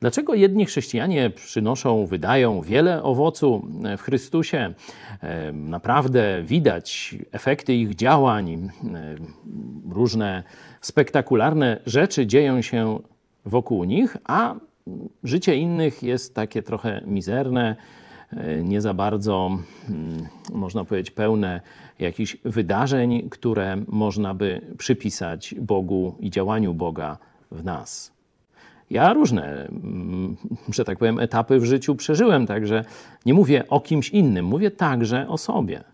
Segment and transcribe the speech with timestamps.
[0.00, 3.66] Dlaczego jedni chrześcijanie przynoszą, wydają wiele owocu
[3.98, 4.74] w Chrystusie?
[5.22, 8.68] E, naprawdę widać efekty ich działań, e,
[9.90, 10.42] różne
[10.80, 12.98] spektakularne rzeczy dzieją się
[13.44, 14.54] wokół nich, a
[15.24, 17.76] życie innych jest takie trochę mizerne,
[18.30, 19.58] e, nie za bardzo,
[19.88, 21.60] mm, można powiedzieć, pełne
[21.98, 27.18] jakichś wydarzeń, które można by przypisać Bogu i działaniu Boga
[27.50, 28.15] w nas.
[28.90, 30.36] Ja różne, mm,
[30.68, 32.84] że tak powiem, etapy w życiu przeżyłem, także
[33.26, 35.84] nie mówię o kimś innym, mówię także o sobie.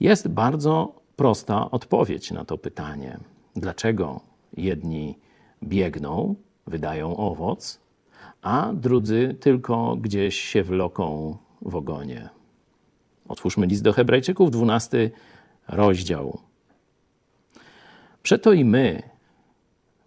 [0.00, 3.18] Jest bardzo prosta odpowiedź na to pytanie.
[3.56, 4.20] Dlaczego
[4.56, 5.18] jedni
[5.62, 6.34] biegną,
[6.66, 7.80] wydają owoc,
[8.42, 12.28] a drudzy tylko gdzieś się wloką w ogonie?
[13.28, 15.10] Otwórzmy list do Hebrajczyków, 12
[15.68, 16.38] rozdział.
[18.22, 19.02] Przeto i my,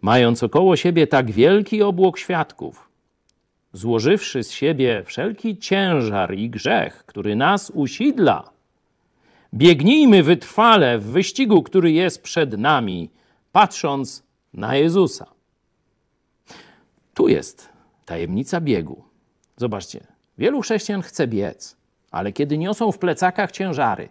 [0.02, 2.90] mając około siebie tak wielki obłok świadków,
[3.74, 8.50] złożywszy z siebie wszelki ciężar i grzech, który nas usidla,
[9.54, 13.10] biegnijmy wytrwale w wyścigu, który jest przed nami,
[13.52, 15.26] patrząc na Jezusa.
[17.14, 17.70] Tu jest
[18.06, 19.04] tajemnica biegu.
[19.58, 21.78] Zobaczcie, wielu chrześcijan chce biec,
[22.12, 24.10] ale kiedy niosą w plecakach ciężary,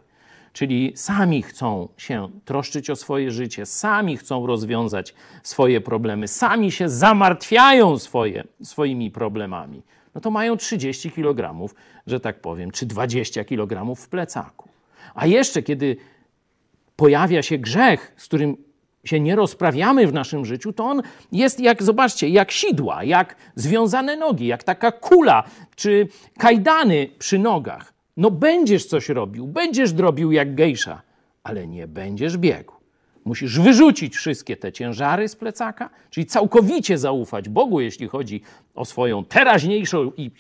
[0.59, 6.89] czyli sami chcą się troszczyć o swoje życie, sami chcą rozwiązać swoje problemy, sami się
[6.89, 9.83] zamartwiają swoje, swoimi problemami,
[10.15, 11.69] no to mają 30 kg,
[12.07, 14.69] że tak powiem, czy 20 kg w plecaku.
[15.15, 15.97] A jeszcze kiedy
[16.97, 18.57] pojawia się grzech, z którym
[19.05, 24.17] się nie rozprawiamy w naszym życiu, to on jest jak, zobaczcie, jak sidła, jak związane
[24.17, 25.45] nogi, jak taka kula,
[25.77, 27.98] czy kajdany przy nogach.
[28.19, 31.03] No będziesz coś robił, będziesz drobił jak gejsza,
[31.43, 32.73] ale nie będziesz biegł.
[33.25, 38.43] Musisz wyrzucić wszystkie te ciężary z plecaka, czyli całkowicie zaufać Bogu, jeśli chodzi
[38.75, 40.31] o swoją teraźniejszą i,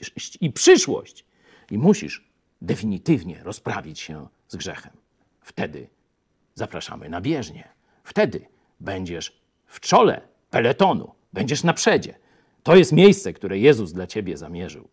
[0.40, 1.24] i przyszłość.
[1.70, 2.28] I musisz
[2.62, 4.92] definitywnie rozprawić się z grzechem.
[5.40, 5.88] Wtedy
[6.54, 7.68] zapraszamy na bieżnię.
[8.04, 8.46] Wtedy
[8.80, 12.14] będziesz w czole peletonu, będziesz na przedzie.
[12.62, 14.88] To jest miejsce, które Jezus dla ciebie zamierzył.